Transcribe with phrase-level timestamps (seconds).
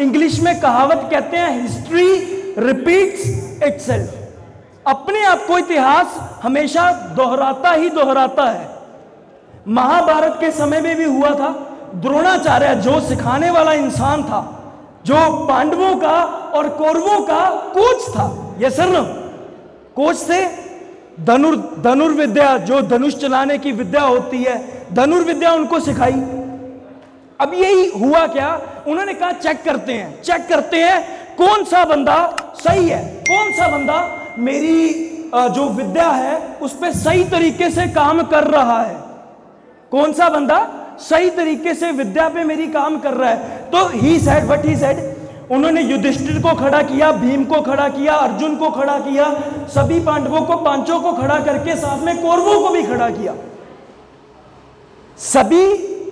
[0.00, 2.06] English में कहावत कहते हैं हिस्ट्री
[2.58, 3.26] रिपीट्स
[3.62, 4.14] इटसेल्फ
[4.86, 8.68] अपने आप को इतिहास हमेशा दोहराता ही दोहराता है।
[9.68, 11.50] महाभारत के समय में भी हुआ था।
[11.94, 14.42] द्रोणाचार्य जो सिखाने वाला इंसान था,
[15.06, 16.20] जो पांडवों का
[16.54, 19.04] और कौरवों का कोच था। ये सर न
[19.96, 20.44] कोच थे।
[21.24, 26.33] धनुर, धनुर्विद्या, जो धनुष चलाने की विद्या होती है, धनुर्विद्या उनको सिखाई।
[27.40, 28.48] अब यही हुआ क्या?
[28.86, 32.16] उन्होंने कहा, चेक करते हैं, चेक करते हैं, कौन सा बंदा
[32.58, 33.02] सही है?
[33.28, 33.96] कौन सा बंदा
[34.38, 38.94] मेरी जो विद्या है, उस पर सही तरीके से काम कर रहा है?
[39.92, 40.58] कौन सा बंदा
[41.00, 43.58] सही तरीके से विद्या पे मेरी काम कर रहा है?
[43.70, 45.02] तो he said what he said
[45.52, 49.24] उन्होंने युधिष्ठिर को खड़ा किया, भीम को खड़ा किया, अर्जुन को खड़ा किया,
[49.68, 53.34] सभी पांडवों को, पाँचों को खड़ा करके साथ में कौरवों को भी खड़ा किया।
[55.18, 55.66] सभी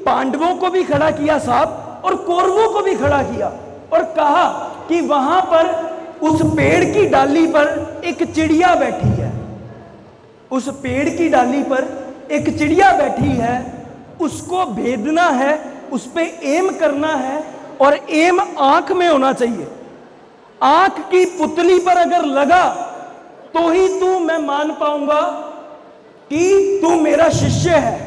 [0.04, 3.46] पांडवों को भी खड़ा किया साहब और कौरवों को भी खड़ा किया
[3.92, 4.46] और कहा
[4.88, 5.70] कि वहाँ पर
[6.22, 9.30] उस पेड़ की डाली पर एक चिड़िया बैठी है।
[10.50, 11.86] उस पेड़ की डाली पर
[12.30, 13.54] एक चिड़िया बैठी है।
[14.20, 15.58] उसको भेदना है,
[15.92, 17.42] उस पर एम करना है
[17.80, 19.68] और एम आँख में होना चाहिए।
[20.62, 22.64] आँख की पुतली पर अगर लगा
[23.54, 25.20] तो ही तू मैं मान पाऊँगा
[26.30, 27.98] कि तू मेरा शिष्य है।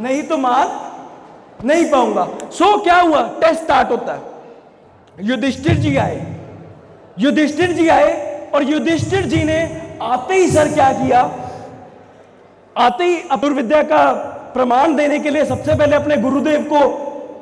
[0.00, 0.66] नहीं तो मान
[1.64, 3.22] नहीं पाऊँगा। सो क्या हुआ?
[3.22, 4.20] टेस्ट स्टार्ट होता है।
[5.20, 6.36] युधिष्ठिर जी आए।
[7.18, 11.30] युधिष्ठिर जी आए और युधिष्ठिर जी ने आते ही सर क्या किया?
[12.76, 14.12] आते ही अपुर्विद्या का
[14.54, 16.88] प्रमाण देने के लिए सबसे पहले अपने गुरुदेव को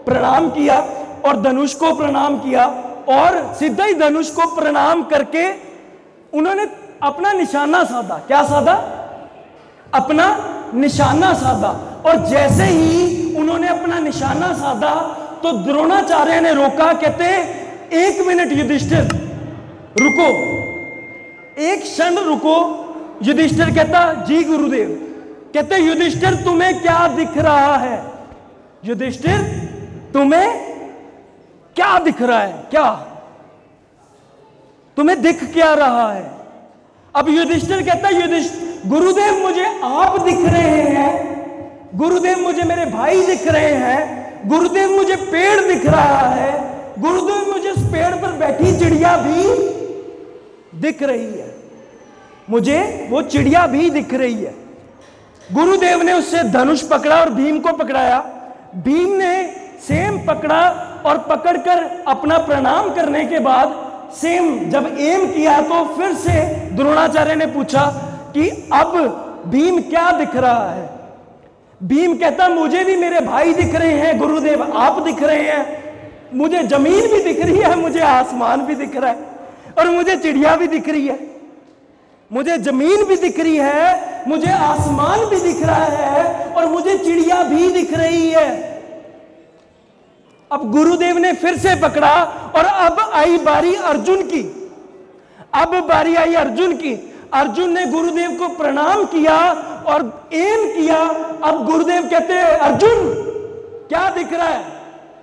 [0.06, 0.80] प्रणाम किया
[1.24, 2.66] और धनुष को प्रणाम किया
[3.08, 5.50] और सीधा ही धनुष को प्रणाम करके
[6.34, 6.66] उन्होंने
[7.02, 8.72] अपना निशाना साधा। क्या साधा?
[9.94, 10.38] अपना
[10.74, 17.24] निशाना साधा। और जैसे ही उन्होंने अपना निशाना साधा तो द्रोणाचार्य ने रोका, कहते,
[17.96, 19.02] एक मिनट युधिष्ठिर,
[20.00, 20.28] रुको।
[21.62, 22.82] एक क्षण रुको।
[23.22, 24.88] युधिष्ठिर कहता, जी गुरुदेव।
[25.54, 28.04] कहते, युधिष्ठिर, तुम्हें क्या दिख रहा है?
[28.84, 29.38] युधिष्ठिर,
[30.12, 30.76] तुम्हें
[31.76, 32.52] क्या दिख रहा है?
[32.70, 32.90] क्या?
[34.96, 36.30] तुम्हें दिख क्या रहा है?
[37.14, 41.35] अब युधिष्ठिर कहता युधिष्ठिर गुरुदेव मुझे आप दिख रहे हैं।
[41.94, 46.52] गुरुदेव मुझे मेरे भाई दिख रहे हैं, गुरुदेव मुझे पेड़ दिख रहा है,
[46.98, 49.44] गुरुदेव मुझे उस पेड़ पर बैठी चिड़िया भी
[50.80, 51.54] दिख रही है।
[52.50, 54.54] मुझे वो चिड़िया भी दिख रही है।
[55.52, 58.18] गुरुदेव ने उससे धनुष पकड़ा और भीम को पकड़ाया।
[58.76, 59.42] भीम ने
[59.80, 60.60] सेम पकड़ा
[61.06, 63.74] और पकड़कर अपना प्रणाम करने के बाद
[64.14, 66.40] सेम जब एम किया तो फिर से
[66.76, 67.86] द्रोणाचार्य ने पूछा
[68.34, 68.92] कि अब
[69.46, 70.84] भीम क्या दिख रहा है?
[71.82, 75.84] भीम कहता, मुझे भी मेरे भाई दिख रहे हैं, गुरुदेव, आप दिख रहे हैं।
[76.34, 79.18] मुझे ज़मीन भी दिख रही है, मुझे आसमान भी दिख रहा है
[79.78, 81.18] और मुझे चिड़िया भी दिख रही है।
[82.32, 87.42] मुझे ज़मीन भी दिख रही है, मुझे आसमान भी दिख रहा है और मुझे चिड़िया
[87.42, 88.76] भी दिख रही है।
[90.52, 92.14] अब गुरुदेव ने फिर से पकड़ा
[92.56, 94.42] और अब आई बारी अर्जुन की।
[95.54, 99.38] अब बारी आई अर्जुन की। अर्जुन ने गुरुदेव को प्रणाम किया
[99.86, 100.98] और एम किया।
[101.42, 103.14] अब गुरुदेव कहते हैं, अर्जुन,
[103.88, 104.64] क्या दिख रहा है?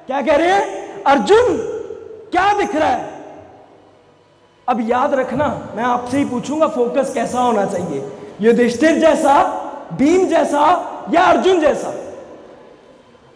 [0.08, 1.58] क्या कह रहे हैं, अर्जुन,
[2.32, 3.14] क्या दिख रहा है?
[4.68, 9.44] अब याद रखना, मैं आपसे ही पूछूँगा फोकस कैसा होना चाहिए। युधिष्ठिर जैसा,
[9.94, 10.62] भीम जैसा
[11.14, 11.94] या अर्जुन जैसा?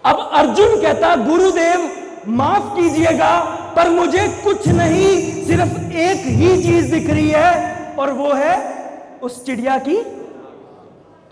[0.05, 1.89] अब अर्जुन कहता, गुरुदेव,
[2.27, 3.39] माफ़ कीजिएगा,
[3.75, 8.77] पर मुझे कुछ नहीं, सिर्फ़ एक ही चीज़ दिख रही है, और वो है
[9.23, 9.97] उस चिड़िया की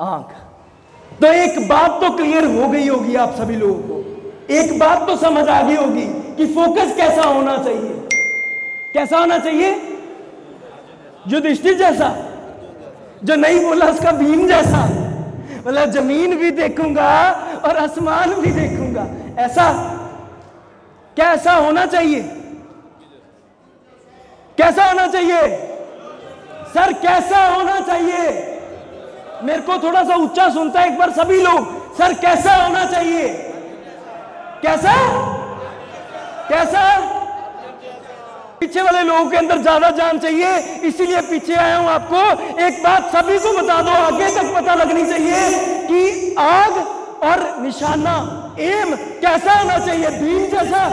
[0.02, 0.32] आँख।
[1.22, 5.16] तो एक बात तो क्लियर हो गई होगी आप सभी लोगों को। एक बात तो
[5.18, 6.06] समझ आ गई होगी
[6.38, 8.08] कि फोकस कैसा होना चाहिए।
[8.94, 9.72] कैसा होना चाहिए?
[11.28, 12.10] युधिष्ठिर जैसा,
[13.24, 14.84] जो नहीं बोला उसका भीम जैसा।
[15.68, 17.32] मतलब ज़मीन भी देखूँगा
[17.66, 19.08] और आसमान भी देखूँगा।
[19.42, 19.72] ऐसा,
[21.16, 22.22] क्या ऐसा होना चाहिए?
[24.58, 25.42] कैसा होना चाहिए?
[26.74, 28.55] सर, कैसा होना चाहिए?
[29.46, 33.28] मेरे को थोड़ा सा ऊँचा सुनता है एक बार सभी लोग। सर, कैसा होना चाहिए?
[34.62, 34.96] कैसा?
[36.50, 36.84] कैसा?
[38.60, 40.58] पीछे वाले लोगों के अंदर ज़्यादा जान चाहिए,
[40.88, 42.22] इसीलिए पीछे आया हूँ आपको।
[42.66, 45.40] एक बात सभी को बता दो, आगे तक पता लगनी चाहिए
[45.88, 46.78] कि आग
[47.24, 48.16] और निशाना,
[48.60, 50.10] एम कैसा होना चाहिए?
[50.20, 50.88] भीम जैसा?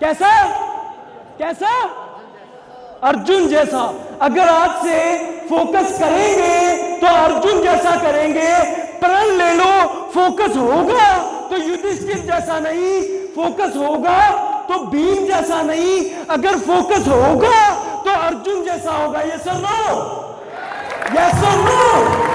[0.00, 0.32] कैसा?
[1.38, 1.72] कैसा?
[3.02, 3.82] अर्जुन जैसा।
[4.22, 4.98] अगर आज से
[5.48, 6.71] फोकस करेंगे
[7.02, 8.48] तो अर्जुन जैसा करेंगे,
[9.00, 9.70] प्रण ले लो
[10.14, 11.06] फोकस होगा
[11.50, 13.00] तो युधिष्ठिर जैसा नहीं
[13.36, 14.18] फोकस होगा
[14.68, 15.94] तो भीम जैसा नहीं,
[16.30, 17.58] अगर फोकस होगा
[18.04, 19.80] तो अर्जुन जैसा होगा ये sir no
[21.16, 22.31] yes sir no